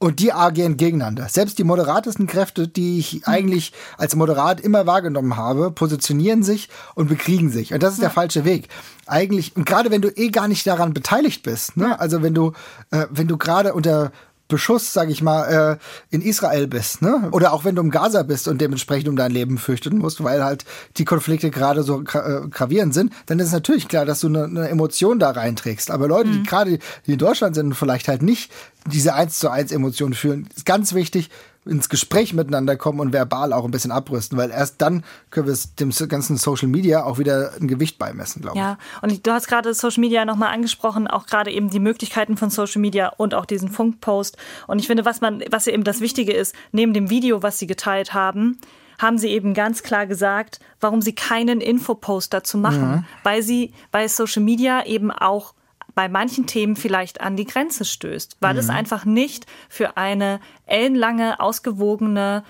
[0.00, 1.28] Und die agieren gegeneinander.
[1.28, 3.22] Selbst die moderatesten Kräfte, die ich mhm.
[3.24, 7.74] eigentlich als moderat immer wahrgenommen habe, positionieren sich und bekriegen sich.
[7.74, 8.04] Und das ist ja.
[8.04, 8.68] der falsche Weg.
[9.06, 11.98] Eigentlich, und gerade wenn du eh gar nicht daran beteiligt bist, ne?
[11.98, 12.52] Also wenn du,
[12.90, 14.12] äh, wenn du gerade unter
[14.48, 15.78] Beschuss, sag ich mal,
[16.10, 17.28] äh, in Israel bist, ne?
[17.32, 20.42] Oder auch wenn du im Gaza bist und dementsprechend um dein Leben fürchten musst, weil
[20.42, 20.64] halt
[20.96, 24.44] die Konflikte gerade so äh, gravierend sind, dann ist es natürlich klar, dass du eine,
[24.44, 25.90] eine Emotion da reinträgst.
[25.90, 26.32] Aber Leute, mhm.
[26.32, 28.50] die gerade in Deutschland sind und vielleicht halt nicht
[28.86, 31.28] diese eins zu eins Emotionen fühlen, ist ganz wichtig,
[31.68, 35.52] ins Gespräch miteinander kommen und verbal auch ein bisschen abrüsten, weil erst dann können wir
[35.52, 38.62] es dem ganzen Social Media auch wieder ein Gewicht beimessen, glaube ich.
[38.62, 42.50] Ja, und du hast gerade Social Media nochmal angesprochen, auch gerade eben die Möglichkeiten von
[42.50, 44.36] Social Media und auch diesen Funkpost.
[44.66, 47.58] Und ich finde, was man, was ja eben das Wichtige ist, neben dem Video, was
[47.58, 48.58] sie geteilt haben,
[48.98, 53.04] haben sie eben ganz klar gesagt, warum sie keinen Infopost dazu machen, mhm.
[53.22, 55.54] weil sie bei Social Media eben auch
[55.98, 58.60] bei manchen Themen vielleicht an die Grenze stößt, weil mhm.
[58.60, 62.44] es einfach nicht für eine ellenlange, ausgewogene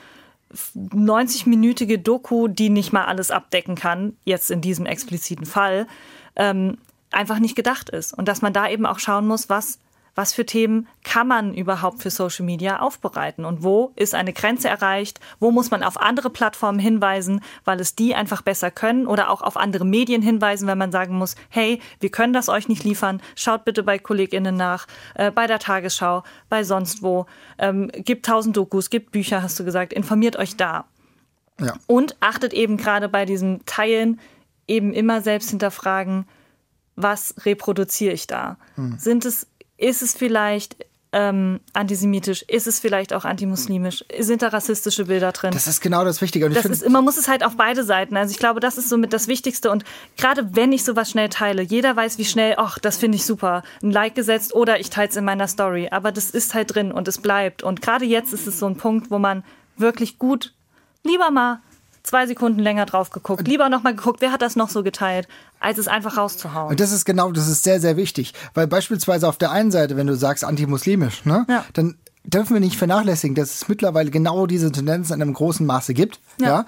[0.77, 5.87] 90-minütige Doku, die nicht mal alles abdecken kann, jetzt in diesem expliziten Fall,
[6.37, 6.77] ähm,
[7.11, 8.13] einfach nicht gedacht ist.
[8.13, 9.79] Und dass man da eben auch schauen muss, was
[10.19, 14.69] was für Themen kann man überhaupt für Social Media aufbereiten und wo ist eine Grenze
[14.69, 19.31] erreicht, wo muss man auf andere Plattformen hinweisen, weil es die einfach besser können oder
[19.31, 22.83] auch auf andere Medien hinweisen, wenn man sagen muss, hey, wir können das euch nicht
[22.83, 27.27] liefern, schaut bitte bei KollegInnen nach, äh, bei der Tagesschau, bei sonst wo,
[27.61, 30.87] ähm, gibt tausend Dokus, gibt Bücher, hast du gesagt, informiert euch da.
[31.61, 31.75] Ja.
[31.87, 34.19] Und achtet eben gerade bei diesem Teilen
[34.67, 36.27] eben immer selbst hinterfragen,
[36.97, 38.57] was reproduziere ich da?
[38.75, 38.99] Hm.
[38.99, 39.47] Sind es
[39.79, 40.77] ist es vielleicht
[41.13, 42.43] ähm, antisemitisch?
[42.43, 44.05] Ist es vielleicht auch antimuslimisch?
[44.19, 45.53] Sind da rassistische Bilder drin?
[45.53, 46.45] Das ist genau das Wichtige.
[46.47, 48.17] Und das ist, man muss es halt auf beide Seiten.
[48.17, 49.71] Also ich glaube, das ist somit das Wichtigste.
[49.71, 49.85] Und
[50.19, 53.63] gerade wenn ich sowas schnell teile, jeder weiß, wie schnell, ach, das finde ich super,
[53.83, 55.89] ein Like gesetzt oder ich teile es in meiner Story.
[55.91, 57.63] Aber das ist halt drin und es bleibt.
[57.63, 59.45] Und gerade jetzt ist es so ein Punkt, wo man
[59.77, 60.53] wirklich gut
[61.05, 61.61] lieber mal
[62.09, 63.47] zwei Sekunden länger drauf geguckt.
[63.47, 65.29] Lieber nochmal geguckt, wer hat das noch so geteilt,
[65.61, 66.71] als es einfach rauszuhauen.
[66.71, 68.35] Und das ist genau, das ist sehr, sehr wichtig.
[68.55, 71.65] Weil beispielsweise auf der einen Seite, wenn du sagst antimuslimisch, ne, ja.
[71.73, 75.95] dann dürfen wir nicht vernachlässigen, dass es mittlerweile genau diese Tendenzen in einem großen Maße
[75.95, 76.21] gibt.
[76.41, 76.47] Ja.
[76.47, 76.67] ja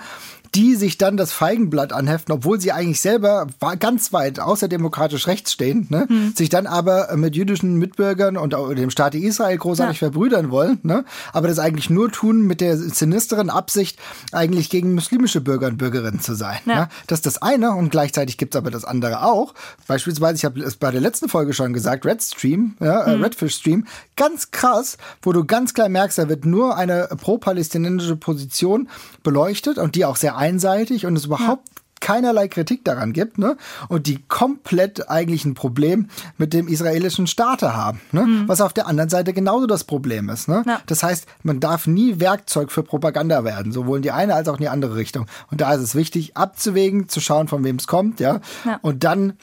[0.55, 3.47] die sich dann das Feigenblatt anheften, obwohl sie eigentlich selber
[3.79, 6.07] ganz weit außerdemokratisch rechts stehen, ne?
[6.09, 6.35] Hm.
[6.35, 10.09] sich dann aber mit jüdischen Mitbürgern und dem Staat Israel großartig ja.
[10.09, 11.05] verbrüdern wollen, ne?
[11.33, 13.99] aber das eigentlich nur tun mit der sinisteren Absicht,
[14.33, 16.59] eigentlich gegen muslimische Bürger und Bürgerinnen zu sein.
[16.67, 16.75] Ja.
[16.75, 16.89] Ne?
[17.07, 19.55] Das ist das eine und gleichzeitig gibt es aber das andere auch.
[19.87, 23.23] Beispielsweise, ich habe es bei der letzten Folge schon gesagt, Redstream, ja, hm.
[23.23, 23.87] Redfish Stream,
[24.17, 28.89] ganz krass, wo du ganz klar merkst, da wird nur eine pro-palästinensische Position
[29.23, 31.83] beleuchtet und die auch sehr einseitig und es überhaupt ja.
[32.00, 33.57] keinerlei Kritik daran gibt, ne?
[33.88, 38.22] Und die komplett eigentlich ein Problem mit dem israelischen Staat haben, ne?
[38.22, 38.48] Mhm.
[38.48, 40.62] Was auf der anderen Seite genauso das Problem ist, ne?
[40.66, 40.81] Ja.
[40.87, 44.55] Das heißt, man darf nie Werkzeug für Propaganda werden, sowohl in die eine als auch
[44.55, 45.26] in die andere Richtung.
[45.50, 48.40] Und da ist es wichtig, abzuwägen, zu schauen, von wem es kommt, ja?
[48.64, 48.79] ja.
[48.83, 49.35] Und dann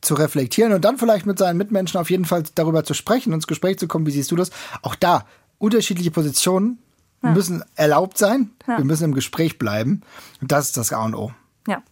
[0.00, 3.38] zu reflektieren und dann vielleicht mit seinen Mitmenschen auf jeden Fall darüber zu sprechen und
[3.38, 4.50] ins Gespräch zu kommen, wie siehst du das?
[4.82, 5.26] Auch da
[5.58, 6.78] unterschiedliche Positionen
[7.22, 7.30] ja.
[7.30, 8.50] müssen erlaubt sein.
[8.66, 8.78] Ja.
[8.78, 10.02] Wir müssen im Gespräch bleiben.
[10.40, 11.32] Und das ist das A und O.
[11.66, 11.82] Ja.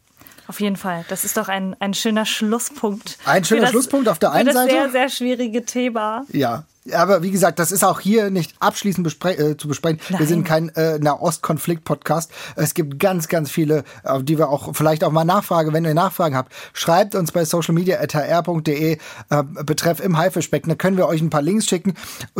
[0.46, 1.04] Auf jeden Fall.
[1.08, 3.18] Das ist doch ein, ein schöner Schlusspunkt.
[3.24, 4.60] Ein schöner das, Schlusspunkt auf der einen Seite.
[4.60, 6.24] Ein sehr, sehr schwierige Thema.
[6.30, 10.00] Ja, aber wie gesagt, das ist auch hier nicht abschließend bespre äh, zu besprechen.
[10.10, 10.20] Nein.
[10.20, 12.30] Wir sind kein äh, Nahostkonflikt-Podcast.
[12.56, 15.72] Es gibt ganz, ganz viele, auf die wir auch vielleicht auch mal nachfragen.
[15.72, 20.68] Wenn ihr Nachfragen habt, schreibt uns bei socialmedia.hr.de äh, betreff im Haifischbecken.
[20.68, 21.94] Da können wir euch ein paar Links schicken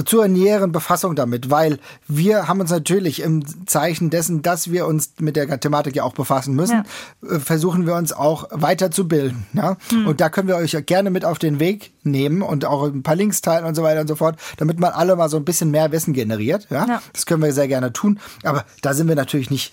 [0.04, 5.14] zur näheren Befassung damit, weil wir haben uns natürlich im Zeichen dessen, dass wir uns
[5.20, 6.84] mit der Thematik ja auch befassen müssen,
[7.22, 7.36] ja.
[7.36, 9.46] äh, versuchen wir uns auch weiterzubilden.
[9.54, 9.76] Ja?
[9.88, 10.06] Hm.
[10.06, 13.16] Und da können wir euch gerne mit auf den Weg nehmen und auch ein paar
[13.16, 15.44] Links teilen und so weiter und so fort hat, damit man alle mal so ein
[15.44, 16.68] bisschen mehr Wissen generiert.
[16.70, 16.86] Ja?
[16.86, 17.02] ja.
[17.12, 18.20] Das können wir sehr gerne tun.
[18.42, 19.72] Aber da sind wir natürlich nicht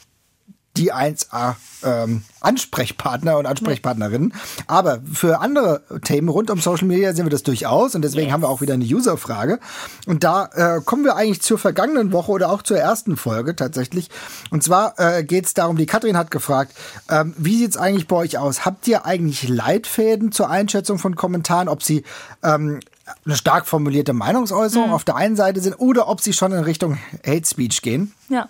[0.78, 4.34] die 1A ähm, Ansprechpartner und Ansprechpartnerinnen.
[4.68, 8.34] Aber für andere Themen rund um Social Media sehen wir das durchaus und deswegen yes.
[8.34, 9.60] haben wir auch wieder eine User-Frage.
[10.08, 14.10] Und da äh, kommen wir eigentlich zur vergangenen Woche oder auch zur ersten Folge tatsächlich.
[14.50, 16.74] Und zwar äh, geht es darum, die Katrin hat gefragt,
[17.10, 18.66] ähm, wie sieht es eigentlich bei euch aus?
[18.66, 22.04] Habt ihr eigentlich Leitfäden zur Einschätzung von Kommentaren, ob sie
[22.44, 22.80] ähm,
[23.26, 24.94] eine stark formulierte Meinungsäußerung mhm.
[24.94, 28.14] auf der einen Seite sind oder ob sie schon in Richtung Hate Speech gehen?
[28.30, 28.50] Ja.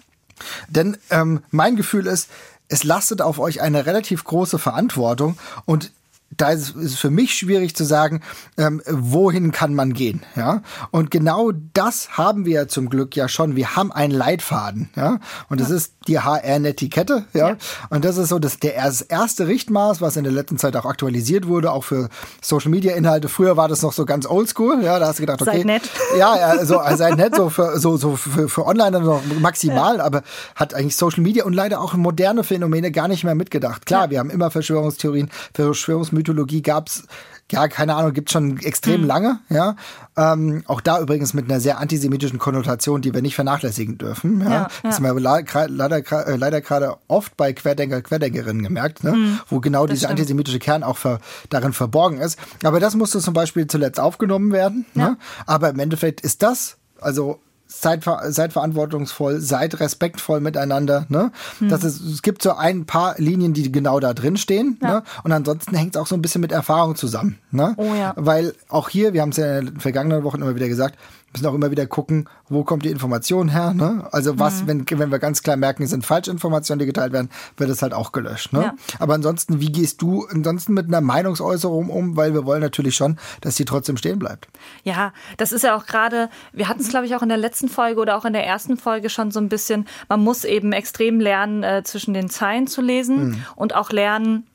[0.68, 2.30] Denn ähm, mein Gefühl ist,
[2.68, 5.92] es lastet auf euch eine relativ große Verantwortung und
[6.38, 8.22] da ist es für mich schwierig zu sagen,
[8.58, 10.62] ähm, wohin kann man gehen, ja.
[10.92, 13.56] Und genau das haben wir zum Glück ja schon.
[13.56, 15.20] Wir haben einen Leitfaden, ja.
[15.50, 15.76] Und das ja.
[15.76, 17.50] ist die HR-Netiquette, ja?
[17.50, 17.58] ja.
[17.90, 20.86] Und das ist so das, der, das erste Richtmaß, was in der letzten Zeit auch
[20.86, 22.10] aktualisiert wurde, auch für
[22.42, 23.30] Social-Media-Inhalte.
[23.30, 25.00] Früher war das noch so ganz oldschool, ja.
[25.00, 25.58] Da hast du gedacht, okay.
[25.58, 25.84] Seid nett.
[26.18, 29.98] Ja, ja so, also seid nett, so für, so, so für, für online noch maximal,
[29.98, 30.04] ja.
[30.04, 30.24] aber
[30.56, 33.86] hat eigentlich Social Media und leider auch moderne Phänomene gar nicht mehr mitgedacht.
[33.86, 37.04] Klar, wir haben immer Verschwörungstheorien, Verschwörungsmythen Mythologie gab's
[37.52, 39.08] ja, keine Ahnung, gibt schon extrem mhm.
[39.08, 39.76] lange, ja.
[40.18, 44.42] Ähm, auch da übrigens mit einer sehr antisemitischen Konnotation, die wir nicht vernachlässigen dürfen.
[44.42, 44.50] Ja.
[44.50, 49.12] ja das haben wir leider, äh, leider gerade oft bei Querdenker, Querdenkerinnen gemerkt, ne?
[49.14, 50.12] Mhm, wo genau dieser stimmt.
[50.12, 52.40] antisemitische Kern auch ver, darin verborgen ist.
[52.64, 54.86] Aber das musste zum Beispiel zuletzt aufgenommen werden.
[54.96, 55.10] Ja.
[55.10, 55.18] Ne?
[55.46, 57.40] Aber im Endeffekt ist das, also
[57.72, 61.06] seid, seid verantwortungsvoll, seid respektvoll miteinander.
[61.10, 61.32] Ne?
[61.60, 61.70] Hm.
[61.70, 64.78] Das ist, es gibt so ein paar Linien, die genau da drin stehen.
[64.82, 64.96] Ja.
[64.96, 65.04] Ne?
[65.24, 67.38] Und ansonsten hängt es auch so ein bisschen mit Erfahrung zusammen.
[67.52, 67.74] Ne?
[67.78, 68.14] Oh ja.
[68.18, 70.98] Weil auch hier, wir haben es ja in den vergangenen Wochen immer wieder gesagt,
[71.34, 73.74] müssen auch immer wieder gucken, wo kommt die Information her.
[73.74, 74.08] Ne?
[74.12, 74.68] Also was, mhm.
[74.68, 77.94] wenn, wenn wir ganz klar merken, es sind Falschinformationen, die geteilt werden, wird es halt
[77.94, 78.54] auch gelöscht.
[78.54, 78.62] Ne?
[78.62, 78.76] Ja.
[79.00, 82.18] Aber ansonsten, wie gehst du ansonsten mit einer Meinungsäußerung um?
[82.18, 84.48] Weil wir wollen natürlich schon, dass die trotzdem stehen bleibt.
[84.84, 87.70] Ja, das ist ja auch gerade, wir hatten es glaube ich auch in der letzten
[87.70, 91.20] Folge oder auch in der ersten Folge schon so ein bisschen, man muss eben extrem
[91.20, 93.46] lernen, äh, zwischen den Zeilen zu lesen mhm.
[93.56, 94.46] und auch lernen,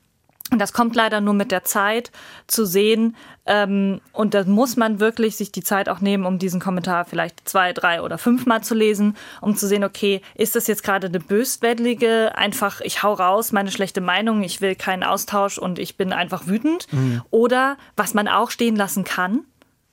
[0.50, 2.12] und das kommt leider nur mit der Zeit
[2.46, 3.16] zu sehen.
[3.46, 7.48] Ähm, und da muss man wirklich sich die Zeit auch nehmen, um diesen Kommentar vielleicht
[7.48, 11.20] zwei, drei oder fünfmal zu lesen, um zu sehen, okay, ist das jetzt gerade eine
[11.20, 16.12] böswillige, einfach ich hau raus, meine schlechte Meinung, ich will keinen Austausch und ich bin
[16.12, 16.92] einfach wütend.
[16.92, 17.22] Mhm.
[17.30, 19.44] Oder was man auch stehen lassen kann,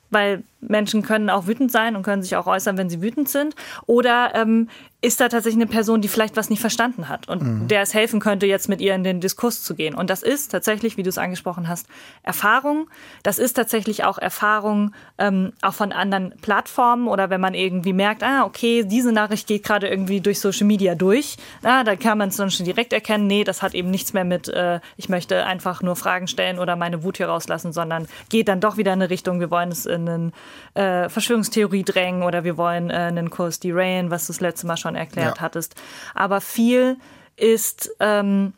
[0.10, 3.56] weil Menschen können auch wütend sein und können sich auch äußern, wenn sie wütend sind.
[3.86, 4.70] Oder ähm,
[5.04, 7.68] ist da tatsächlich eine Person, die vielleicht was nicht verstanden hat und mhm.
[7.68, 9.96] der es helfen könnte, jetzt mit ihr in den Diskurs zu gehen.
[9.96, 11.88] Und das ist tatsächlich, wie du es angesprochen hast,
[12.24, 12.90] Erfahrung.
[13.22, 18.24] Das ist tatsächlich auch Erfahrung ähm, auch von anderen Plattformen oder wenn man irgendwie merkt,
[18.24, 21.36] ah, okay, diese Nachricht geht gerade irgendwie durch Social Media durch.
[21.64, 24.24] Ah, da kann man es dann schon direkt erkennen, nee, das hat eben nichts mehr
[24.24, 28.48] mit, äh, ich möchte einfach nur Fragen stellen oder meine Wut hier rauslassen, sondern geht
[28.48, 30.32] dann doch wieder in eine Richtung, wir wollen es in eine
[30.74, 34.78] äh, Verschwörungstheorie drängen oder wir wollen äh, einen Kurs derailen, was du das letzte Mal
[34.78, 35.42] schon erklärt ja.
[35.42, 35.76] hattest.
[36.14, 36.98] Aber viel
[37.36, 38.54] ist, ähm,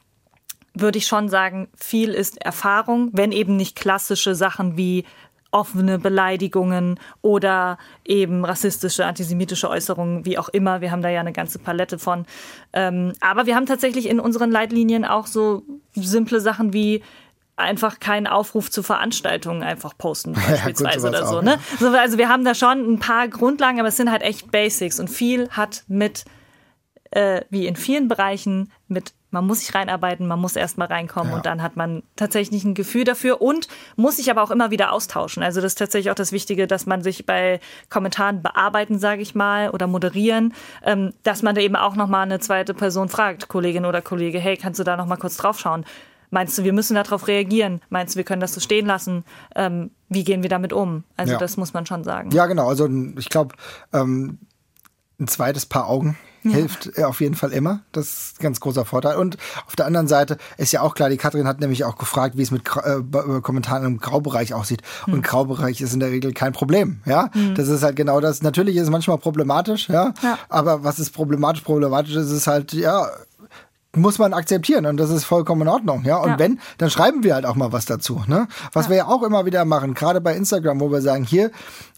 [0.73, 5.05] würde ich schon sagen, viel ist Erfahrung, wenn eben nicht klassische Sachen wie
[5.55, 10.81] offene Beleidigungen oder eben rassistische, antisemitische Äußerungen, wie auch immer.
[10.81, 12.25] Wir haben da ja eine ganze Palette von.
[12.73, 17.01] Ähm, aber wir haben tatsächlich in unseren Leitlinien auch so simple Sachen wie
[17.57, 21.59] einfach keinen Aufruf zu Veranstaltungen einfach posten beispielsweise ja, gut, oder so, auch, ne?
[21.79, 21.91] Ja.
[21.93, 25.09] Also wir haben da schon ein paar Grundlagen, aber es sind halt echt Basics und
[25.09, 26.25] viel hat mit
[27.11, 31.35] äh, wie in vielen Bereichen mit man muss sich reinarbeiten, man muss erstmal reinkommen ja.
[31.35, 34.93] und dann hat man tatsächlich ein Gefühl dafür und muss sich aber auch immer wieder
[34.93, 35.43] austauschen.
[35.43, 39.35] Also das ist tatsächlich auch das Wichtige, dass man sich bei Kommentaren bearbeiten, sage ich
[39.35, 40.53] mal, oder moderieren,
[40.85, 44.55] ähm, dass man da eben auch nochmal eine zweite Person fragt, Kollegin oder Kollege, hey,
[44.55, 45.85] kannst du da nochmal kurz draufschauen?
[46.35, 47.79] Meinst du, wir müssen darauf reagieren?
[47.89, 49.23] Meinst du, wir können das so stehen lassen?
[49.55, 51.05] Ähm, wie gehen wir damit um?
[51.15, 51.39] Also ja.
[51.39, 52.31] das muss man schon sagen.
[52.31, 52.67] Ja, genau.
[52.67, 53.55] Also ich glaube,
[53.93, 54.39] ähm,
[55.17, 56.51] ein zweites Paar Augen ja.
[56.51, 57.83] hilft auf jeden Fall immer.
[57.93, 59.15] Das ist ein ganz großer Vorteil.
[59.15, 62.35] Und auf der anderen Seite ist ja auch klar, die Katrin hat nämlich auch gefragt,
[62.35, 64.81] wie es mit äh, äh, Kommentaren im Graubereich aussieht.
[65.05, 65.13] Hm.
[65.13, 66.99] Und Graubereich ist in der Regel kein Problem.
[67.05, 67.55] Ja, hm.
[67.55, 68.41] das ist halt genau das.
[68.41, 69.87] Natürlich ist es manchmal problematisch.
[69.87, 70.37] Ja, ja.
[70.49, 71.61] aber was ist problematisch?
[71.63, 73.09] Problematisch ist es halt, ja,
[73.95, 76.17] muss man akzeptieren und das ist vollkommen in Ordnung, ja.
[76.17, 76.39] Und ja.
[76.39, 78.47] wenn, dann schreiben wir halt auch mal was dazu, ne?
[78.73, 78.89] Was ja.
[78.89, 81.51] wir ja auch immer wieder machen, gerade bei Instagram, wo wir sagen, hier,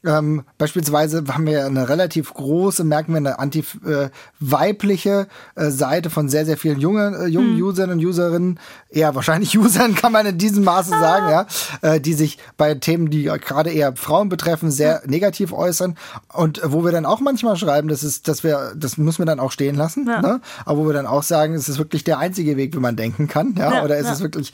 [0.06, 6.30] ähm, beispielsweise haben wir eine relativ große, merken wir eine anti-weibliche äh, äh, Seite von
[6.30, 7.64] sehr, sehr vielen jungen, äh, jungen hm.
[7.64, 11.00] Usern und Userinnen, eher wahrscheinlich Usern kann man in diesem Maße ah.
[11.00, 11.48] sagen, ja,
[11.82, 15.10] äh, die sich bei Themen, die gerade eher Frauen betreffen, sehr ja.
[15.10, 15.98] negativ äußern
[16.34, 19.40] und wo wir dann auch manchmal schreiben, das ist, dass wir, das müssen wir dann
[19.40, 20.22] auch stehen lassen, ja.
[20.22, 20.42] ne?
[20.66, 22.98] aber wo wir dann auch sagen, es ist wirklich wirklich der einzige Weg, wie man
[22.98, 23.56] denken kann?
[23.58, 24.14] Ja, ja oder ist ja.
[24.14, 24.52] es wirklich,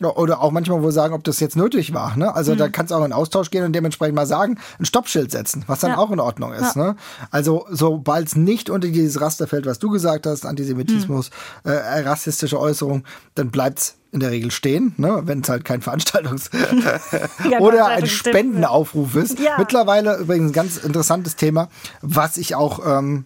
[0.00, 2.16] oder auch manchmal, wo wir sagen, ob das jetzt nötig war.
[2.16, 2.32] Ne?
[2.32, 2.58] Also mhm.
[2.58, 5.80] da kann es auch in Austausch gehen und dementsprechend mal sagen, ein Stoppschild setzen, was
[5.80, 6.76] dann auch in Ordnung ist.
[6.76, 6.94] Ne?
[7.32, 11.30] Also sobald es nicht unter dieses Raster fällt, was du gesagt hast, Antisemitismus,
[11.64, 11.70] mhm.
[11.72, 13.02] äh, rassistische Äußerung,
[13.34, 15.22] dann bleibt es in der Regel stehen, ne?
[15.24, 16.50] wenn es halt kein Veranstaltungs-
[17.58, 19.40] oder ein Spendenaufruf ist.
[19.40, 19.56] Ja.
[19.58, 21.68] Mittlerweile übrigens ein ganz interessantes Thema,
[22.00, 23.24] was ich auch ähm,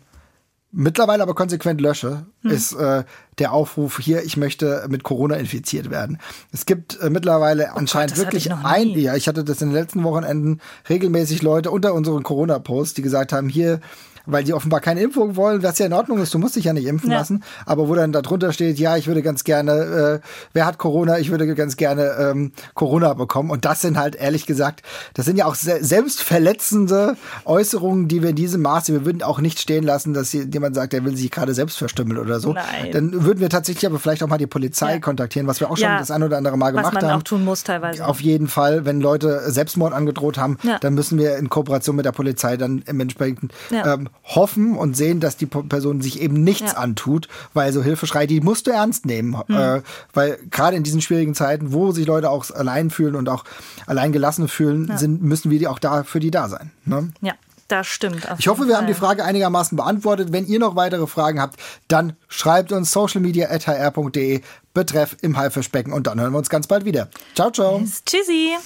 [0.72, 2.50] mittlerweile aber konsequent lösche, hm.
[2.50, 3.04] ist äh,
[3.38, 6.18] der Aufruf hier, ich möchte mit Corona infiziert werden.
[6.52, 9.74] Es gibt äh, mittlerweile oh anscheinend Gott, wirklich ein, ja, ich hatte das in den
[9.74, 13.80] letzten Wochenenden regelmäßig Leute unter unseren Corona-Posts, die gesagt haben, hier,
[14.26, 16.72] weil die offenbar keine Impfung wollen, was ja in Ordnung ist, du musst dich ja
[16.72, 17.18] nicht impfen ja.
[17.18, 21.18] lassen, aber wo dann darunter steht, ja, ich würde ganz gerne, äh, wer hat Corona,
[21.18, 24.82] ich würde ganz gerne ähm, Corona bekommen und das sind halt ehrlich gesagt,
[25.14, 29.40] das sind ja auch se selbstverletzende Äußerungen, die wir in diesem Maße, wir würden auch
[29.40, 32.52] nicht stehen lassen, dass jemand sagt, er will sich gerade selbst verstümmeln oder so.
[32.52, 32.92] Nein.
[32.92, 35.00] Dann würden wir tatsächlich aber vielleicht auch mal die Polizei ja.
[35.00, 35.98] kontaktieren, was wir auch schon ja.
[35.98, 36.96] das ein oder andere Mal gemacht haben.
[36.96, 38.06] Was man auch tun muss teilweise.
[38.06, 42.12] Auf jeden Fall, wenn Leute Selbstmord angedroht haben, dann müssen wir in Kooperation mit der
[42.12, 46.78] Polizei dann im entsprechenden ähm, hoffen und sehen, dass die Person sich eben nichts ja.
[46.78, 49.36] antut, weil so Hilfeschrei, die musst du ernst nehmen.
[49.48, 49.56] Mhm.
[49.56, 53.44] Äh, weil gerade in diesen schwierigen Zeiten, wo sich Leute auch allein fühlen und auch
[53.86, 54.98] allein gelassen fühlen, ja.
[54.98, 56.70] sind, müssen wir die auch da für die da sein.
[56.84, 57.12] Ne?
[57.20, 57.34] Ja.
[57.68, 58.26] Das stimmt.
[58.38, 60.32] Ich hoffe, wir haben die Frage einigermaßen beantwortet.
[60.32, 64.40] Wenn ihr noch weitere Fragen habt, dann schreibt uns socialmedia.hr.de
[64.74, 67.08] betreff im Haifischbecken und dann hören wir uns ganz bald wieder.
[67.36, 67.80] Ciao, ciao.
[68.04, 68.56] Tschüssi.